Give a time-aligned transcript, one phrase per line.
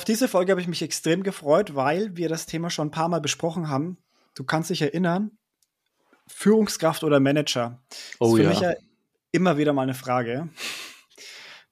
[0.00, 3.10] auf diese Folge habe ich mich extrem gefreut, weil wir das Thema schon ein paar
[3.10, 3.98] Mal besprochen haben.
[4.34, 5.32] Du kannst dich erinnern,
[6.26, 7.82] Führungskraft oder Manager.
[8.18, 8.48] Oh ist für ja.
[8.48, 8.72] mich ja
[9.30, 10.48] immer wieder mal eine Frage.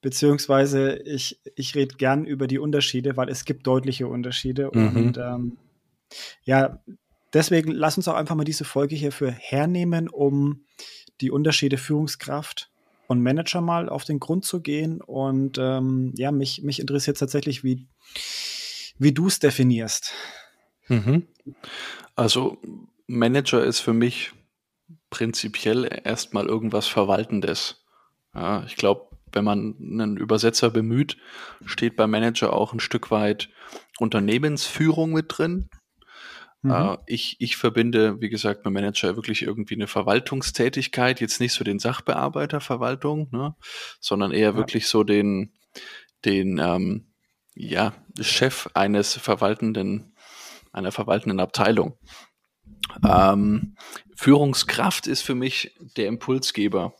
[0.01, 4.69] Beziehungsweise ich, ich rede gern über die Unterschiede, weil es gibt deutliche Unterschiede.
[4.71, 4.95] Mhm.
[4.95, 5.57] Und ähm,
[6.43, 6.83] ja,
[7.33, 10.65] deswegen lass uns auch einfach mal diese Folge hierfür hernehmen, um
[11.19, 12.69] die Unterschiede Führungskraft
[13.09, 15.01] und Manager mal auf den Grund zu gehen.
[15.01, 17.87] Und ähm, ja, mich, mich interessiert tatsächlich, wie,
[18.99, 20.13] wie du es definierst.
[20.87, 21.27] Mhm.
[22.15, 22.59] Also
[23.07, 24.31] Manager ist für mich
[25.09, 27.83] prinzipiell erstmal irgendwas Verwaltendes.
[28.35, 31.17] Ja, ich glaube, wenn man einen Übersetzer bemüht,
[31.65, 33.49] steht beim Manager auch ein Stück weit
[33.97, 35.67] Unternehmensführung mit drin.
[36.61, 36.71] Mhm.
[36.71, 41.63] Äh, ich, ich verbinde, wie gesagt, mit Manager wirklich irgendwie eine Verwaltungstätigkeit, jetzt nicht so
[41.63, 43.55] den Sachbearbeiterverwaltung, ne,
[43.99, 44.55] sondern eher Ja.
[44.57, 45.53] wirklich so den,
[46.25, 47.13] den ähm,
[47.55, 50.15] ja, Chef eines verwaltenden,
[50.71, 51.97] einer verwaltenden Abteilung.
[53.03, 53.75] Ähm,
[54.15, 56.93] Führungskraft ist für mich der Impulsgeber.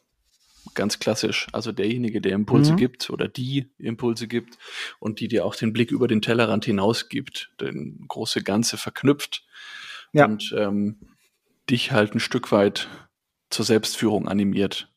[0.74, 1.48] Ganz klassisch.
[1.52, 2.78] Also derjenige, der Impulse Mhm.
[2.78, 4.58] gibt oder die Impulse gibt
[5.00, 9.46] und die dir auch den Blick über den Tellerrand hinaus gibt, den große Ganze verknüpft
[10.14, 10.26] Ja.
[10.26, 10.98] und ähm,
[11.70, 12.88] dich halt ein Stück weit
[13.50, 14.92] zur Selbstführung animiert.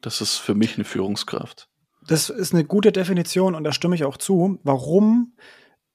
[0.00, 1.68] Das ist für mich eine Führungskraft.
[2.06, 4.58] Das ist eine gute Definition und da stimme ich auch zu.
[4.62, 5.34] Warum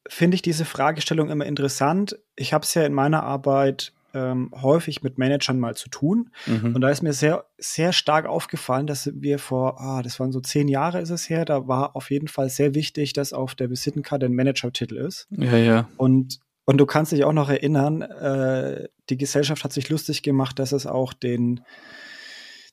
[0.07, 2.19] finde ich diese Fragestellung immer interessant?
[2.35, 6.29] Ich habe es ja in meiner Arbeit ähm, häufig mit Managern mal zu tun.
[6.45, 6.75] Mhm.
[6.75, 10.39] Und da ist mir sehr, sehr stark aufgefallen, dass wir vor, ah, das waren so
[10.39, 13.69] zehn Jahre ist es her, da war auf jeden Fall sehr wichtig, dass auf der
[13.69, 15.27] Visitenkarte ein Manager-Titel ist.
[15.31, 15.89] Ja, ja.
[15.97, 20.59] Und, und du kannst dich auch noch erinnern, äh, die Gesellschaft hat sich lustig gemacht,
[20.59, 21.61] dass es auch den,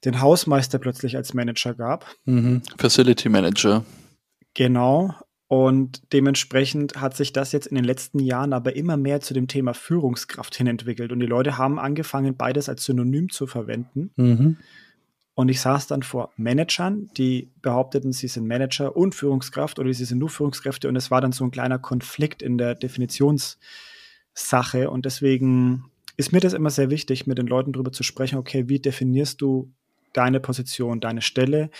[0.05, 2.07] den Hausmeister plötzlich als Manager gab.
[2.25, 2.63] Mhm.
[2.79, 3.85] Facility Manager.
[4.55, 5.15] Genau.
[5.53, 9.49] Und dementsprechend hat sich das jetzt in den letzten Jahren aber immer mehr zu dem
[9.49, 11.11] Thema Führungskraft hin entwickelt.
[11.11, 14.13] Und die Leute haben angefangen, beides als Synonym zu verwenden.
[14.15, 14.59] Mhm.
[15.35, 20.05] Und ich saß dann vor Managern, die behaupteten, sie sind Manager und Führungskraft oder sie
[20.05, 20.87] sind nur Führungskräfte.
[20.87, 24.89] Und es war dann so ein kleiner Konflikt in der Definitionssache.
[24.89, 28.69] Und deswegen ist mir das immer sehr wichtig, mit den Leuten darüber zu sprechen, okay,
[28.69, 29.73] wie definierst du
[30.13, 31.71] deine Position, deine Stelle?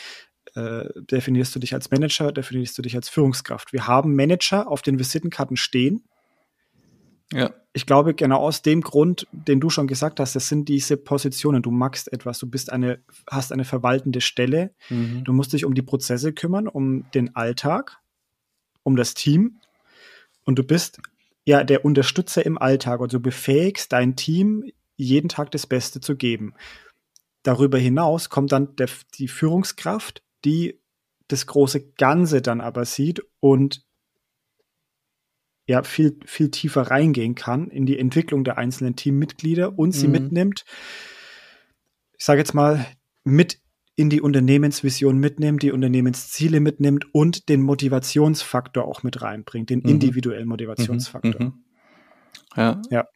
[0.55, 3.73] Äh, definierst du dich als Manager, definierst du dich als Führungskraft?
[3.73, 6.05] Wir haben Manager auf den Visitenkarten stehen.
[7.33, 7.55] Ja.
[7.73, 11.63] Ich glaube, genau aus dem Grund, den du schon gesagt hast, das sind diese Positionen.
[11.63, 12.99] Du magst etwas, du bist eine,
[13.31, 14.75] hast eine verwaltende Stelle.
[14.89, 15.23] Mhm.
[15.23, 17.99] Du musst dich um die Prozesse kümmern, um den Alltag,
[18.83, 19.61] um das Team.
[20.45, 21.01] Und du bist
[21.45, 24.65] ja der Unterstützer im Alltag und du befähigst dein Team,
[24.97, 26.55] jeden Tag das Beste zu geben.
[27.45, 30.81] Darüber hinaus kommt dann der, die Führungskraft, die
[31.29, 33.85] das große Ganze dann aber sieht und
[35.67, 40.13] ja viel, viel tiefer reingehen kann in die Entwicklung der einzelnen Teammitglieder und sie Mhm.
[40.13, 40.65] mitnimmt,
[42.19, 42.85] ich sage jetzt mal,
[43.23, 43.61] mit
[43.95, 49.89] in die Unternehmensvision mitnimmt, die Unternehmensziele mitnimmt und den Motivationsfaktor auch mit reinbringt, den Mhm.
[49.91, 51.43] individuellen Motivationsfaktor.
[51.43, 51.65] Mhm.
[52.57, 52.83] Ja.
[52.91, 53.07] Ja.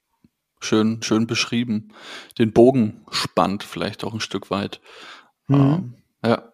[0.60, 1.88] Schön, schön beschrieben.
[2.38, 4.80] Den Bogen spannt vielleicht auch ein Stück weit.
[5.48, 5.54] Mhm.
[5.56, 6.52] Ähm, ja.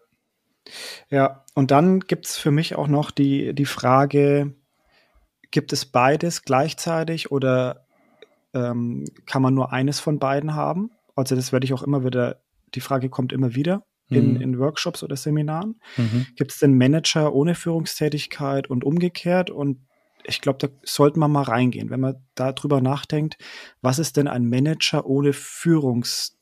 [1.09, 4.55] Ja, und dann gibt es für mich auch noch die, die Frage,
[5.51, 7.85] gibt es beides gleichzeitig oder
[8.53, 10.91] ähm, kann man nur eines von beiden haben?
[11.15, 12.41] Also das werde ich auch immer wieder,
[12.73, 14.41] die Frage kommt immer wieder in, Mhm.
[14.41, 15.79] in Workshops oder Seminaren.
[15.97, 16.27] Mhm.
[16.35, 19.49] Gibt es denn Manager ohne Führungstätigkeit und umgekehrt?
[19.49, 19.87] Und
[20.23, 23.37] ich glaube, da sollten wir mal reingehen, wenn man darüber nachdenkt,
[23.81, 26.40] was ist denn ein Manager ohne Führungstätigkeit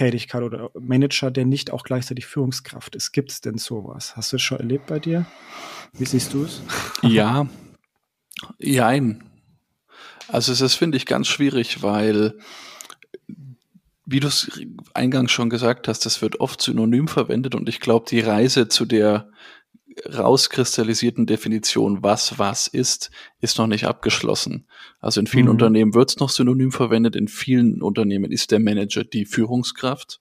[0.00, 3.12] oder Manager, der nicht auch gleichzeitig Führungskraft ist?
[3.12, 4.16] Gibt es denn sowas?
[4.16, 5.26] Hast du das schon erlebt bei dir?
[5.92, 6.60] Wie siehst du es?
[7.02, 7.46] Ja,
[8.58, 9.22] jein.
[10.28, 12.38] Also es ist, finde ich, ganz schwierig, weil,
[14.04, 14.50] wie du es
[14.92, 18.84] eingangs schon gesagt hast, das wird oft synonym verwendet und ich glaube, die Reise zu
[18.84, 19.30] der
[20.04, 23.10] rauskristallisierten Definition, was was ist,
[23.40, 24.66] ist noch nicht abgeschlossen.
[25.00, 25.50] Also in vielen Mhm.
[25.52, 30.20] Unternehmen wird es noch synonym verwendet, in vielen Unternehmen ist der Manager die Führungskraft.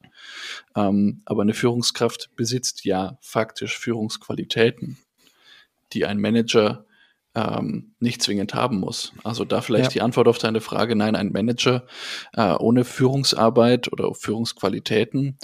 [0.75, 4.97] Ähm, aber eine Führungskraft besitzt ja faktisch Führungsqualitäten,
[5.93, 6.85] die ein Manager
[7.35, 9.11] ähm, nicht zwingend haben muss.
[9.25, 9.89] Also da vielleicht Ja.
[9.91, 11.85] die Antwort auf deine Frage, nein, ein Manager
[12.33, 15.37] äh, ohne Führungsarbeit oder Führungsqualitäten,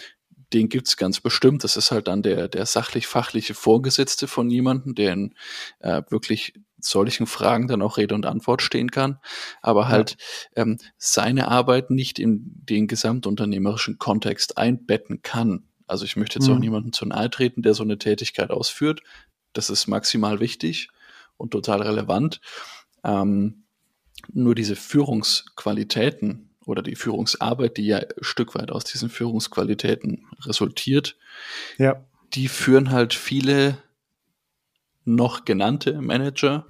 [0.54, 1.64] den gibt's ganz bestimmt.
[1.64, 5.36] Das ist halt dann der, der sachlich-fachliche Vorgesetzte von jemandem, der in
[5.80, 9.20] äh, wirklich solchen Fragen dann auch Rede und Antwort stehen kann,
[9.62, 10.18] aber halt
[10.56, 15.66] ähm, seine Arbeit nicht in den gesamtunternehmerischen Kontext einbetten kann.
[15.88, 16.56] Also ich möchte jetzt Mhm.
[16.56, 19.02] auch niemandem zu nahe treten, der so eine Tätigkeit ausführt.
[19.54, 20.90] Das ist maximal wichtig
[21.38, 22.42] und total relevant.
[23.04, 23.66] Ähm,
[24.32, 31.18] nur diese Führungsqualitäten oder die Führungsarbeit, die ja ein Stück weit aus diesen Führungsqualitäten resultiert,
[31.78, 32.04] ja.
[32.34, 33.78] die führen halt viele
[35.04, 36.68] noch genannte Manager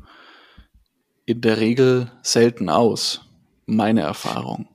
[1.25, 3.21] in der Regel selten aus.
[3.65, 4.67] Meine Erfahrung.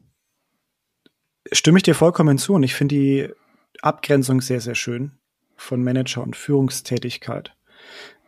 [1.52, 3.28] Stimme ich dir vollkommen zu und ich finde die
[3.82, 5.19] Abgrenzung sehr, sehr schön
[5.56, 7.54] von Manager und Führungstätigkeit.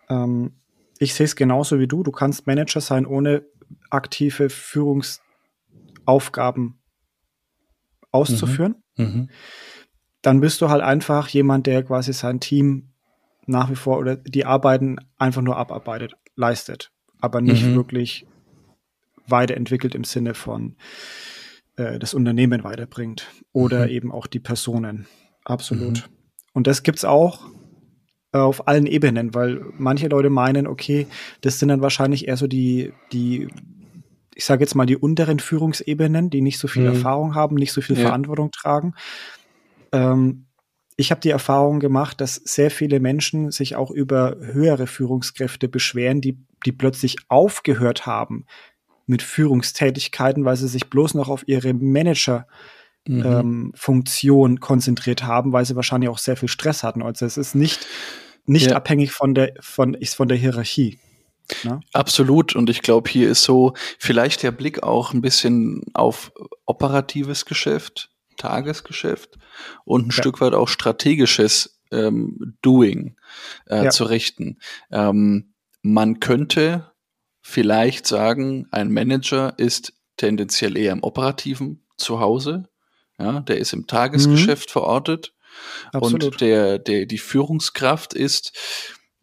[0.08, 0.61] Ähm,
[0.99, 2.02] ich sehe es genauso wie du.
[2.02, 3.44] Du kannst Manager sein, ohne
[3.91, 6.78] aktive Führungsaufgaben
[8.10, 8.76] auszuführen.
[8.96, 9.05] Mhm.
[9.05, 9.31] Mhm.
[10.22, 12.90] Dann bist du halt einfach jemand, der quasi sein Team
[13.46, 16.90] nach wie vor oder die Arbeiten einfach nur abarbeitet, leistet,
[17.20, 17.76] aber nicht mhm.
[17.76, 18.26] wirklich
[19.26, 20.76] weiterentwickelt im Sinne von
[21.76, 23.90] äh, das Unternehmen weiterbringt oder mhm.
[23.90, 25.06] eben auch die Personen.
[25.44, 26.08] Absolut.
[26.08, 26.14] Mhm.
[26.52, 27.46] Und das gibt's auch
[28.32, 31.06] äh, auf allen Ebenen, weil manche Leute meinen, okay,
[31.40, 33.49] das sind dann wahrscheinlich eher so die, die,
[34.38, 36.94] ich sage jetzt mal die unteren Führungsebenen, die nicht so viel mhm.
[36.94, 38.02] Erfahrung haben, nicht so viel ja.
[38.02, 38.94] Verantwortung tragen.
[39.90, 40.46] Ähm,
[40.96, 46.20] ich habe die Erfahrung gemacht, dass sehr viele Menschen sich auch über höhere Führungskräfte beschweren,
[46.20, 48.46] die, die plötzlich aufgehört haben
[49.06, 52.46] mit Führungstätigkeiten, weil sie sich bloß noch auf ihre Manager
[53.08, 53.26] mhm.
[53.26, 57.02] ähm, Funktion konzentriert haben, weil sie wahrscheinlich auch sehr viel Stress hatten.
[57.02, 57.88] Also es ist nicht,
[58.46, 58.76] nicht ja.
[58.76, 61.00] abhängig von der, von, von der Hierarchie.
[61.65, 61.81] Ne?
[61.93, 62.55] Absolut.
[62.55, 66.33] Und ich glaube, hier ist so vielleicht der Blick auch ein bisschen auf
[66.67, 69.37] operatives Geschäft Tagesgeschäft
[69.85, 70.12] und ein ja.
[70.12, 73.17] Stück weit auch strategisches ähm, Doing
[73.67, 73.91] äh, ja.
[73.91, 74.59] zu richten.
[74.91, 75.53] Ähm,
[75.83, 76.93] man könnte
[77.43, 82.69] vielleicht sagen, ein Manager ist tendenziell eher im operativen Zuhause.
[83.19, 84.73] Ja, der ist im Tagesgeschäft mhm.
[84.73, 85.35] verortet.
[85.93, 86.25] Absolut.
[86.25, 88.53] Und der, der, die Führungskraft ist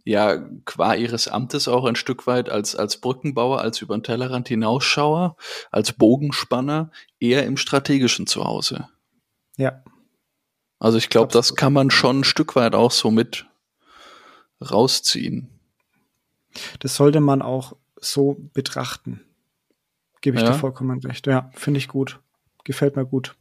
[0.06, 4.48] ja qua ihres Amtes auch ein Stück weit als, als Brückenbauer, als über den Tellerrand
[4.48, 5.36] hinausschauer,
[5.72, 8.88] als Bogenspanner eher im strategischen Zuhause.
[9.57, 9.84] Ja.
[10.80, 13.48] Also ich glaube, das kann man schon ein Stück weit auch so mit
[14.62, 15.50] rausziehen.
[16.80, 19.22] Das sollte man auch so betrachten.
[20.22, 20.52] Gebe ich ja.
[20.52, 21.28] dir vollkommen recht.
[21.28, 22.19] Ja, finde ich gut.
[22.63, 23.36] Gefällt mir gut.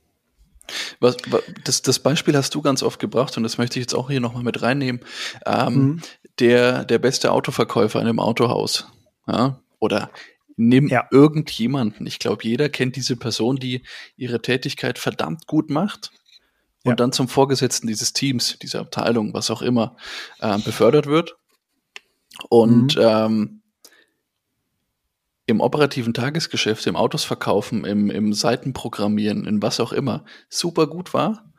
[1.00, 3.94] Was, was, das, das Beispiel hast du ganz oft gebracht und das möchte ich jetzt
[3.94, 5.02] auch hier nochmal mit reinnehmen.
[5.44, 6.02] Ähm, mhm.
[6.38, 8.86] Der, der beste Autoverkäufer in einem Autohaus.
[9.26, 9.60] Ja?
[9.78, 10.10] Oder
[10.56, 11.08] Nimm ja.
[11.10, 12.06] irgendjemanden.
[12.06, 13.82] Ich glaube, jeder kennt diese Person, die
[14.16, 16.12] ihre Tätigkeit verdammt gut macht
[16.84, 16.96] und ja.
[16.96, 19.96] dann zum Vorgesetzten dieses Teams, dieser Abteilung, was auch immer,
[20.38, 21.36] äh, befördert wird.
[22.48, 23.02] Und mhm.
[23.02, 23.62] ähm,
[25.46, 31.12] im operativen Tagesgeschäft, im Autos verkaufen, im, im Seitenprogrammieren, in was auch immer, super gut
[31.14, 31.52] war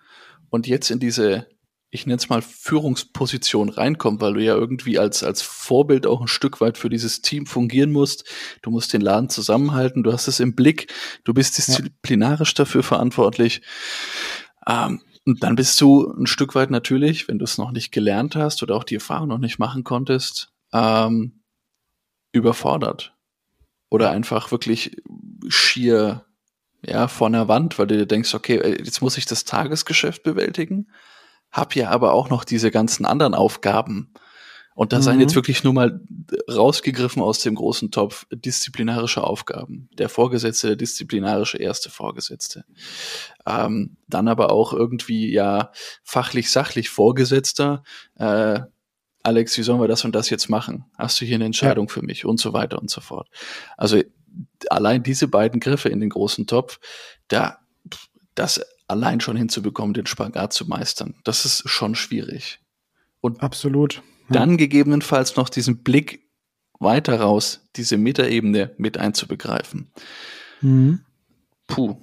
[0.50, 1.48] und jetzt in diese
[1.96, 6.28] ich nenne es mal Führungsposition reinkommt, weil du ja irgendwie als, als Vorbild auch ein
[6.28, 8.26] Stück weit für dieses Team fungieren musst.
[8.62, 10.94] Du musst den Laden zusammenhalten, du hast es im Blick,
[11.24, 12.58] du bist disziplinarisch ja.
[12.58, 13.62] dafür verantwortlich.
[14.68, 18.36] Ähm, und dann bist du ein Stück weit natürlich, wenn du es noch nicht gelernt
[18.36, 21.42] hast oder auch die Erfahrung noch nicht machen konntest, ähm,
[22.32, 23.16] überfordert.
[23.90, 25.02] Oder einfach wirklich
[25.48, 26.26] schier
[26.86, 30.88] ja, vor einer Wand, weil du dir denkst, okay, jetzt muss ich das Tagesgeschäft bewältigen
[31.56, 34.12] habe ja aber auch noch diese ganzen anderen Aufgaben.
[34.74, 35.02] Und da mhm.
[35.04, 36.02] seien jetzt wirklich nur mal
[36.54, 39.88] rausgegriffen aus dem großen Topf disziplinarische Aufgaben.
[39.98, 42.66] Der Vorgesetzte, der disziplinarische erste Vorgesetzte.
[43.46, 45.72] Ähm, dann aber auch irgendwie ja
[46.04, 47.84] fachlich, sachlich Vorgesetzter.
[48.16, 48.60] Äh,
[49.24, 50.84] Alex, wie sollen wir das und das jetzt machen?
[50.98, 51.94] Hast du hier eine Entscheidung ja.
[51.94, 52.26] für mich?
[52.26, 53.30] Und so weiter und so fort.
[53.78, 54.02] Also
[54.70, 56.80] allein diese beiden Griffe in den großen Topf,
[57.30, 57.60] da,
[58.36, 61.16] das allein schon hinzubekommen, den Spagat zu meistern.
[61.24, 62.60] Das ist schon schwierig.
[63.22, 64.04] Und absolut.
[64.30, 64.40] Ja.
[64.40, 66.22] Dann gegebenenfalls noch diesen Blick
[66.80, 69.92] weiter raus, diese Metaebene mit einzubegreifen.
[70.62, 71.02] Mhm.
[71.68, 71.98] Puh.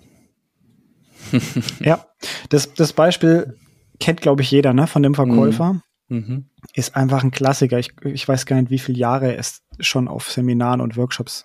[1.81, 2.07] ja,
[2.49, 3.59] das, das Beispiel
[4.01, 5.75] kennt, glaube ich, jeder, ne, von dem Verkäufer.
[6.09, 6.19] Mhm.
[6.19, 6.45] mhm.
[6.75, 7.79] Ist einfach ein Klassiker.
[7.79, 11.45] Ich, ich weiß gar nicht, wie viele Jahre es schon auf Seminaren und Workshops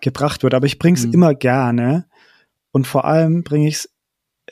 [0.00, 1.14] gebracht wird, aber ich bringe es mhm.
[1.14, 2.06] immer gerne.
[2.70, 3.90] Und vor allem bringe ich es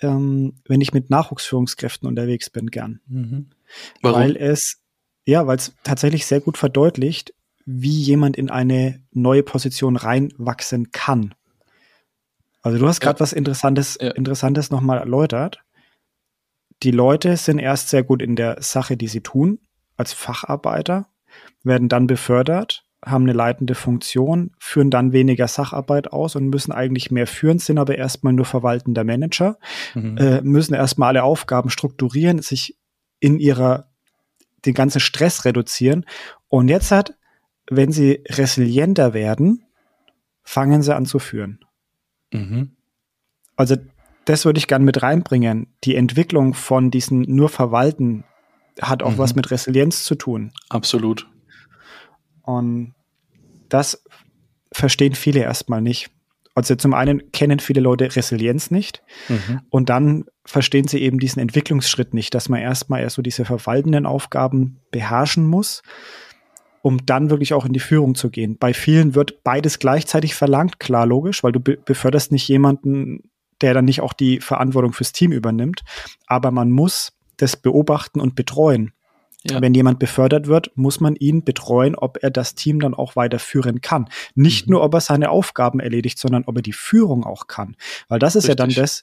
[0.03, 3.01] ähm, wenn ich mit Nachwuchsführungskräften unterwegs bin, gern.
[3.07, 3.51] Mhm.
[4.03, 4.21] Warum?
[4.21, 4.79] Weil es,
[5.25, 7.35] ja, weil es tatsächlich sehr gut verdeutlicht,
[7.65, 11.35] wie jemand in eine neue Position reinwachsen kann.
[12.63, 13.21] Also du hast gerade ja.
[13.21, 14.11] was Interessantes, ja.
[14.13, 15.63] Interessantes nochmal erläutert.
[16.83, 19.59] Die Leute sind erst sehr gut in der Sache, die sie tun,
[19.97, 21.09] als Facharbeiter,
[21.65, 27.13] werden dann befördert haben eine leitende Funktion, führen dann weniger Sacharbeit aus und müssen eigentlich
[27.13, 29.59] mehr führen, sind aber erstmal nur verwaltender Manager,
[29.95, 30.19] mhm.
[30.19, 32.77] äh, müssen erstmal alle Aufgaben strukturieren, sich
[33.21, 33.89] in ihrer,
[34.67, 36.05] den ganzen Stress reduzieren.
[36.49, 37.15] Und jetzt hat,
[37.71, 39.65] wenn sie resilienter werden,
[40.43, 41.61] fangen sie an zu führen.
[42.33, 42.73] Mhm.
[43.55, 43.77] Also
[44.25, 45.69] das würde ich gerne mit reinbringen.
[45.85, 48.25] Die Entwicklung von diesen nur Verwalten
[48.83, 49.19] hat auch Mhm.
[49.19, 50.53] was mit Resilienz zu tun.
[50.69, 51.29] Absolut.
[52.43, 52.96] Und
[53.69, 54.03] das
[54.73, 56.11] verstehen viele erstmal nicht.
[56.55, 59.61] Also zum einen kennen viele Leute Resilienz nicht Mhm.
[59.69, 64.07] und dann verstehen sie eben diesen Entwicklungsschritt nicht, dass man erstmal erst so diese verwaltenden
[64.07, 65.83] Aufgaben beherrschen muss,
[66.83, 68.57] um dann wirklich auch in die Führung zu gehen.
[68.59, 73.31] Bei vielen wird beides gleichzeitig verlangt, klar, logisch, weil du be beförderst nicht jemanden,
[73.61, 75.83] der dann nicht auch die Verantwortung fürs Team übernimmt,
[76.27, 78.93] aber man muss das beobachten und betreuen.
[79.51, 79.61] Ja.
[79.61, 83.81] Wenn jemand befördert wird, muss man ihn betreuen, ob er das Team dann auch weiterführen
[83.81, 84.09] kann.
[84.35, 84.73] Nicht Mhm.
[84.73, 87.77] nur, ob er seine Aufgaben erledigt, sondern ob er die Führung auch kann.
[88.09, 88.83] Weil das ist ja dann Richtig.
[88.83, 89.03] das,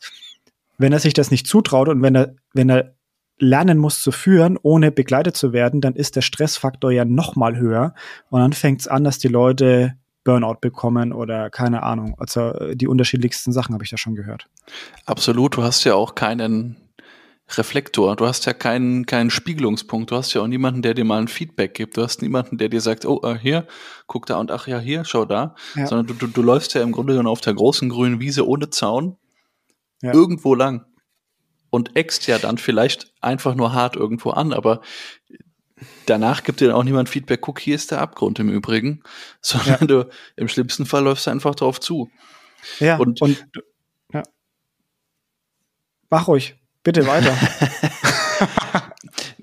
[0.77, 2.95] wenn er sich das nicht zutraut und wenn er, wenn er
[3.39, 7.57] lernen muss zu führen, ohne begleitet zu werden, dann ist der Stressfaktor ja noch mal
[7.57, 7.93] höher
[8.29, 12.15] und dann fängt es an, dass die Leute Burnout bekommen oder keine Ahnung.
[12.17, 14.47] Also äh, die unterschiedlichsten Sachen habe ich da schon gehört.
[15.05, 15.57] Absolut.
[15.57, 16.77] Du hast ja auch keinen
[17.57, 18.15] Reflektor.
[18.15, 20.11] Du hast ja keinen, keinen Spiegelungspunkt.
[20.11, 21.97] Du hast ja auch niemanden, der dir mal ein Feedback gibt.
[21.97, 23.67] Du hast niemanden, der dir sagt, oh, äh, hier,
[24.07, 25.55] guck da und ach ja, hier, schau da.
[25.75, 25.87] Ja.
[25.87, 28.69] Sondern du, du, du läufst ja im Grunde genommen auf der großen grünen Wiese ohne
[28.69, 29.17] Zaun
[30.01, 30.13] Ja.
[30.13, 30.85] irgendwo lang.
[31.69, 34.81] Und eckst ja dann vielleicht einfach nur hart irgendwo an, aber
[36.05, 39.01] danach gibt dir dann auch niemand Feedback, guck, hier ist der Abgrund im Übrigen,
[39.41, 39.87] sondern Ja.
[39.87, 42.09] du im schlimmsten Fall läufst du einfach drauf zu.
[42.79, 43.45] Ja, Und- und,
[44.13, 44.23] ja.
[46.09, 47.35] Mach ruhig, bitte weiter.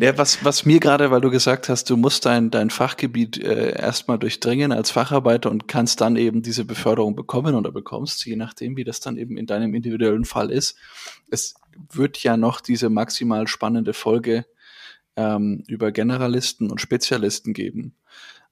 [0.03, 3.79] Ja, was, was mir gerade, weil du gesagt hast, du musst dein, dein Fachgebiet äh,
[3.79, 8.79] erstmal durchdringen als Facharbeiter und kannst dann eben diese Beförderung bekommen oder bekommst, je nachdem,
[8.79, 10.79] wie das dann eben in deinem individuellen Fall ist.
[11.31, 11.55] Es
[11.93, 14.47] wird ja noch diese maximal spannende Folge
[15.17, 17.95] ähm, über Generalisten und Spezialisten geben.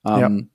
[0.04, 0.50] Ähm,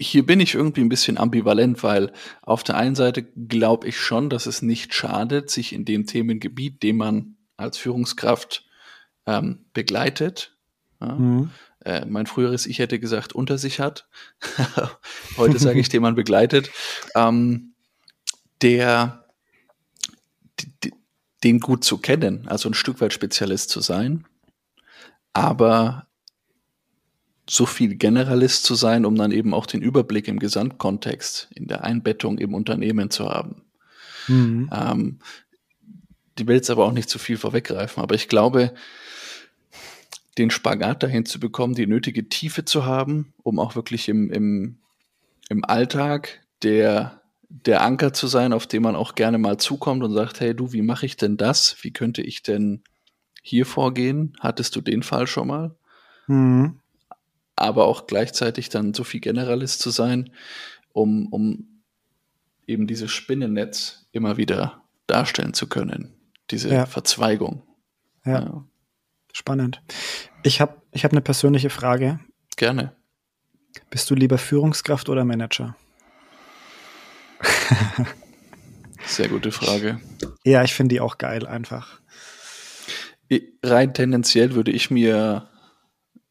[0.00, 2.12] Hier bin ich irgendwie ein bisschen ambivalent, weil
[2.42, 6.82] auf der einen Seite glaube ich schon, dass es nicht schadet, sich in dem Themengebiet,
[6.84, 8.64] dem man als Führungskraft
[9.26, 10.56] ähm, begleitet.
[11.00, 11.50] Ja, Mhm.
[11.84, 14.08] äh, mein früheres Ich hätte gesagt, unter sich hat.
[15.36, 16.70] Heute sage ich, den man begleitet.
[17.16, 17.74] Ähm,
[18.62, 19.24] der
[21.44, 24.26] den gut zu kennen, also ein Stück weit Spezialist zu sein,
[25.32, 26.07] aber
[27.48, 31.84] so viel Generalist zu sein, um dann eben auch den Überblick im Gesamtkontext, in der
[31.84, 33.62] Einbettung im Unternehmen zu haben.
[34.28, 34.70] Mhm.
[34.72, 35.18] Ähm,
[36.38, 38.74] die will jetzt aber auch nicht zu viel vorweggreifen, aber ich glaube,
[40.36, 44.78] den Spagat dahin zu bekommen, die nötige Tiefe zu haben, um auch wirklich im, im,
[45.48, 50.12] im Alltag der, der Anker zu sein, auf den man auch gerne mal zukommt und
[50.12, 51.76] sagt, hey du, wie mache ich denn das?
[51.82, 52.82] Wie könnte ich denn
[53.42, 54.36] hier vorgehen?
[54.38, 55.74] Hattest du den Fall schon mal?
[56.28, 56.78] Mhm.
[57.60, 60.30] Aber auch gleichzeitig dann so viel Generalist zu sein,
[60.92, 61.82] um, um
[62.66, 66.14] eben dieses Spinnennetz immer wieder darstellen zu können.
[66.50, 66.86] Diese Ja.
[66.86, 67.62] Verzweigung.
[68.24, 68.64] Ja,
[69.32, 69.82] spannend.
[70.42, 72.20] Ich habe ich hab eine persönliche Frage.
[72.56, 72.94] Gerne.
[73.90, 75.76] Bist du lieber Führungskraft oder Manager?
[79.06, 80.00] Sehr gute Frage.
[80.44, 82.00] Ja, ich finde die auch geil einfach.
[83.62, 85.48] Rein tendenziell würde ich mir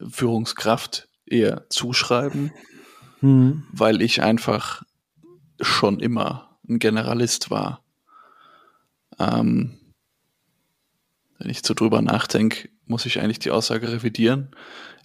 [0.08, 2.52] Führungskraft eher zuschreiben,
[3.22, 3.64] Mhm.
[3.72, 4.84] weil ich einfach
[5.60, 7.82] schon immer ein Generalist war.
[9.20, 9.78] Ähm,
[11.40, 14.56] wenn ich so drüber nachdenke, muss ich eigentlich die Aussage revidieren.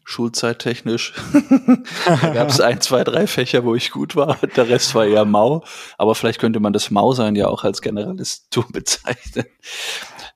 [0.04, 1.14] Schulzeittechnisch.
[2.04, 4.36] gab es ein, zwei, drei Fächer, wo ich gut war.
[4.56, 5.64] Der Rest war eher mau.
[5.96, 9.46] Aber vielleicht könnte man das Mau-Sein ja auch als Generalistum bezeichnen.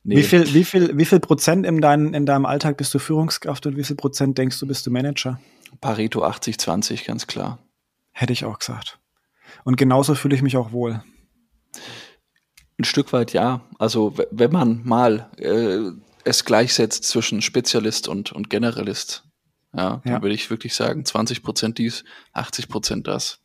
[0.05, 0.19] Nee.
[0.19, 3.67] Wie, viel, wie, viel, wie viel Prozent in, dein, in deinem Alltag bist du Führungskraft
[3.67, 5.41] und wie viel Prozent denkst du, bist du Manager?
[5.81, 7.59] Pareto 80-20, ganz klar.
[8.13, 8.99] Hätte ich auch gesagt.
[9.65, 11.03] Und genauso fühle ich mich auch wohl.
[12.79, 13.61] Ein Stück weit ja.
[13.79, 15.91] Also wenn man mal äh,
[16.25, 19.25] es gleichsetzt zwischen Spezialist und, und Generalist,
[19.73, 20.23] ja, dann Ja.
[20.23, 23.41] würde ich wirklich sagen, 20 Prozent dies, 80 Prozent das.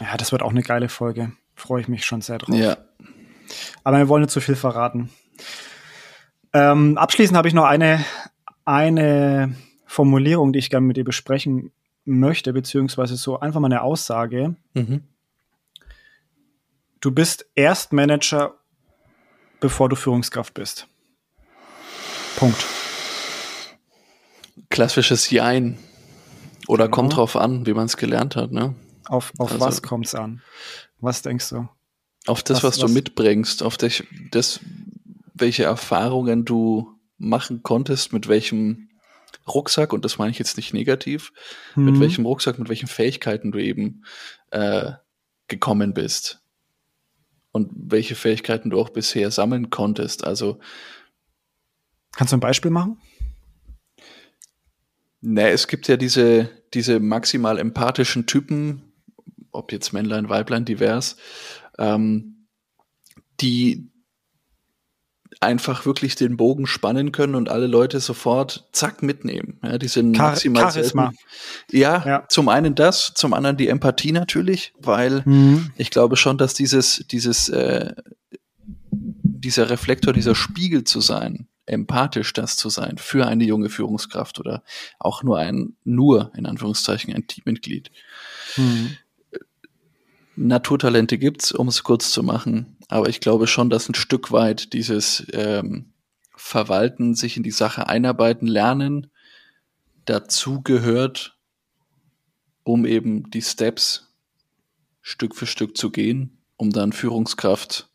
[0.00, 1.32] Ja, das wird auch eine geile Folge.
[1.54, 2.54] Freue ich mich schon sehr drauf.
[2.54, 2.76] Ja.
[3.84, 5.10] Aber wir wollen nicht zu viel verraten.
[6.52, 8.04] Ähm, abschließend habe ich noch eine,
[8.64, 9.54] eine
[9.96, 11.72] Formulierung, die ich gerne mit dir besprechen
[12.04, 14.54] möchte, beziehungsweise so einfach mal eine Aussage.
[14.74, 15.04] Mhm.
[17.00, 18.54] Du bist erst Manager,
[19.58, 20.86] bevor du Führungskraft bist.
[22.36, 22.62] Punkt.
[24.68, 25.78] Klassisches Jein.
[26.68, 26.94] Oder Genau.
[26.96, 28.74] kommt drauf an, wie man es gelernt hat, ne?
[29.06, 30.42] Auf, auf Also- was kommt's an?
[31.00, 31.68] Was denkst du?
[32.26, 34.60] Auf das, Was- was, du was- mitbringst, auf dich, das,
[35.32, 38.85] welche Erfahrungen du machen konntest, mit welchem
[39.46, 41.32] Rucksack, und das meine ich jetzt nicht negativ,
[41.74, 42.00] mit Mhm.
[42.00, 44.04] welchem Rucksack, mit welchen Fähigkeiten du eben
[44.50, 44.92] äh,
[45.48, 46.40] gekommen bist
[47.52, 50.24] und welche Fähigkeiten du auch bisher sammeln konntest.
[50.24, 50.58] Also
[52.16, 52.98] Kannst du ein Beispiel machen?
[55.20, 58.92] Ne, es gibt ja diese, diese maximal empathischen Typen,
[59.50, 61.16] ob jetzt Männlein, Weiblein, divers,
[61.78, 62.46] ähm,
[63.40, 63.90] die
[65.40, 69.58] einfach wirklich den Bogen spannen können und alle Leute sofort zack mitnehmen.
[69.62, 71.12] Ja, die sind Char maximal Charisma.
[71.70, 75.72] Ja, ja, zum einen das, zum anderen die Empathie natürlich, weil mhm.
[75.76, 77.94] ich glaube schon, dass dieses, dieses, äh,
[78.90, 84.62] dieser Reflektor, dieser Spiegel zu sein, empathisch das zu sein für eine junge Führungskraft oder
[84.98, 87.90] auch nur ein, nur in Anführungszeichen ein Teammitglied.
[88.56, 88.96] Mhm.
[90.36, 94.72] Naturtalente gibt's, um es kurz zu machen, aber ich glaube schon, dass ein Stück weit
[94.72, 95.92] dieses ähm,
[96.36, 99.08] Verwalten, sich in die Sache einarbeiten, lernen,
[100.04, 101.38] dazu gehört,
[102.62, 104.14] um eben die Steps
[105.00, 107.88] Stück für Stück zu gehen, um dann Führungskraft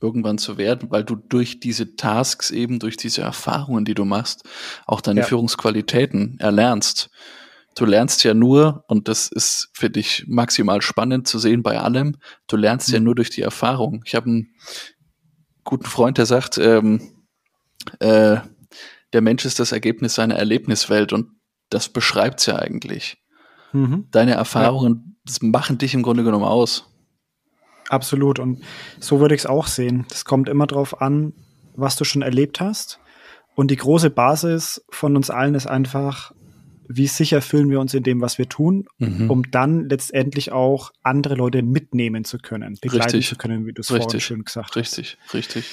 [0.00, 4.44] irgendwann zu werden, weil du durch diese Tasks eben, durch diese Erfahrungen, die du machst,
[4.86, 5.26] auch deine ja.
[5.26, 7.10] Führungsqualitäten erlernst.
[7.74, 12.16] Du lernst ja nur, und das ist für dich maximal spannend zu sehen bei allem,
[12.48, 12.94] du lernst mhm.
[12.94, 14.02] ja nur durch die Erfahrung.
[14.04, 14.54] Ich habe einen
[15.64, 17.12] guten Freund, der sagt, ähm,
[18.00, 18.38] äh,
[19.12, 21.28] der Mensch ist das Ergebnis seiner Erlebniswelt und
[21.70, 23.18] das beschreibt's ja eigentlich.
[23.72, 24.06] Mhm.
[24.10, 25.34] Deine Erfahrungen ja.
[25.42, 26.88] machen dich im Grunde genommen aus.
[27.88, 28.38] Absolut.
[28.38, 28.62] Und
[29.00, 30.06] so würde ich es auch sehen.
[30.10, 31.32] Es kommt immer darauf an,
[31.74, 32.98] was du schon erlebt hast.
[33.54, 36.32] Und die große Basis von uns allen ist einfach,
[36.88, 39.30] wie sicher fühlen wir uns in dem, was wir tun, mhm.
[39.30, 43.28] um dann letztendlich auch andere Leute mitnehmen zu können, begleiten richtig.
[43.28, 44.76] zu können, wie du es vorhin schön gesagt hast.
[44.76, 45.64] Richtig, richtig.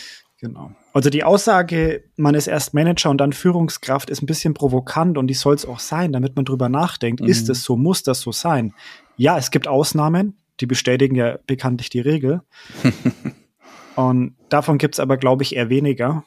[0.41, 0.75] Genau.
[0.93, 5.27] Also die Aussage, man ist erst Manager und dann Führungskraft, ist ein bisschen provokant und
[5.27, 7.21] die soll es auch sein, damit man drüber nachdenkt.
[7.21, 7.27] Mhm.
[7.27, 7.77] Ist es so?
[7.77, 8.73] Muss das so sein?
[9.15, 12.41] Ja, es gibt Ausnahmen die bestätigen ja bekanntlich die Regel.
[13.95, 16.23] und davon gibt es aber, glaube ich, eher weniger.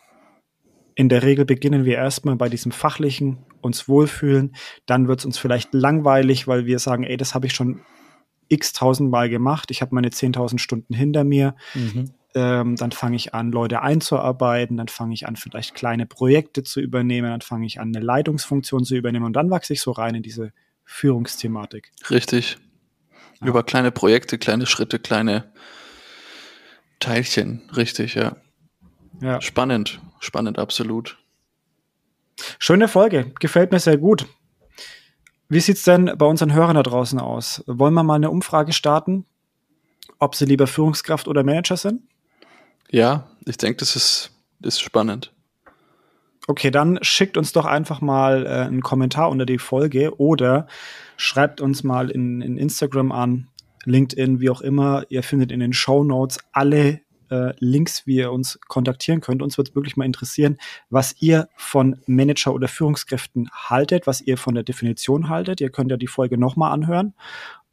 [0.99, 4.57] In der Regel beginnen wir erstmal bei diesem fachlichen, uns wohlfühlen.
[4.85, 7.83] Dann wird es uns vielleicht langweilig, weil wir sagen, ey, das habe ich schon
[8.49, 9.71] x tausendmal gemacht.
[9.71, 11.55] Ich habe meine 10.000 Stunden hinter mir.
[11.75, 12.11] Mhm.
[12.35, 14.77] Ähm, dann fange ich an, Leute einzuarbeiten.
[14.77, 17.31] Dann fange ich an, vielleicht kleine Projekte zu übernehmen.
[17.31, 19.25] Dann fange ich an, eine Leitungsfunktion zu übernehmen.
[19.25, 20.53] Und dann wachse ich so rein in diese
[20.85, 21.93] Führungsthematik.
[22.11, 22.59] Richtig.
[23.41, 23.47] Ja.
[23.47, 25.45] Über kleine Projekte, kleine Schritte, kleine
[26.99, 28.35] Teilchen, richtig, ja.
[29.21, 29.41] ja.
[29.41, 31.19] Spannend, spannend, absolut.
[32.59, 34.27] Schöne Folge, gefällt mir sehr gut.
[35.49, 37.65] Wie sieht's denn bei unseren Hörern da draußen aus?
[37.67, 39.25] Wollen wir mal eine Umfrage starten,
[40.19, 42.03] ob sie lieber Führungskraft oder Manager sind?
[42.91, 44.31] Ja, ich denke, das ist,
[44.63, 45.33] ist spannend.
[46.47, 50.67] Okay, dann schickt uns doch einfach mal äh, einen Kommentar unter die Folge oder
[51.17, 53.49] schreibt uns mal in, in Instagram an,
[53.85, 55.05] LinkedIn, wie auch immer.
[55.09, 59.43] Ihr findet in den Show Notes alle äh, Links, wie ihr uns kontaktieren könnt.
[59.43, 60.59] Uns wird wirklich mal interessieren,
[60.91, 65.61] was ihr von Manager oder Führungskräften haltet, was ihr von der Definition haltet.
[65.61, 67.15] Ihr könnt ja die Folge nochmal anhören.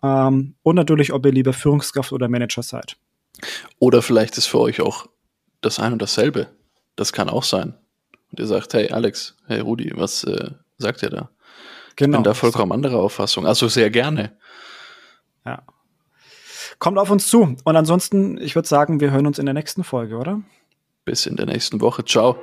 [0.04, 2.98] Ähm, und natürlich, ob ihr lieber Führungskraft oder Manager seid.
[3.80, 5.08] Oder vielleicht ist für euch auch
[5.62, 6.48] das ein und dasselbe.
[6.96, 7.76] Das kann auch sein.
[8.32, 11.30] Und ihr sagt, hey Alex, hey Rudi, was äh, sagt ihr da?
[11.96, 12.18] Genau.
[12.18, 13.46] Ich bin da vollkommen anderer Auffassung.
[13.46, 14.38] Also sehr gerne.
[15.46, 15.64] Ja.
[16.80, 17.56] Kommt auf uns zu.
[17.64, 20.42] Und ansonsten, ich würde sagen, wir hören uns in der nächsten Folge, oder?
[21.06, 22.04] Bis in der nächsten Woche.
[22.04, 22.38] Ciao.